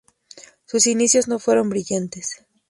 Sus 0.65 0.87
inicios 0.87 1.27
no 1.27 1.37
fueron 1.37 1.69
brillantes. 1.69 2.43